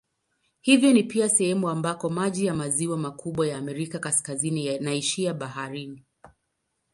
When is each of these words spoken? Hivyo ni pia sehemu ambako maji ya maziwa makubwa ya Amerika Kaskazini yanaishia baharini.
Hivyo 0.61 0.93
ni 0.93 1.03
pia 1.03 1.29
sehemu 1.29 1.69
ambako 1.69 2.09
maji 2.09 2.45
ya 2.45 2.53
maziwa 2.55 2.97
makubwa 2.97 3.47
ya 3.47 3.57
Amerika 3.57 3.99
Kaskazini 3.99 4.65
yanaishia 4.65 5.33
baharini. 5.33 6.05